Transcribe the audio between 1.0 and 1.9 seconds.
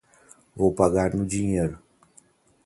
no dinheiro.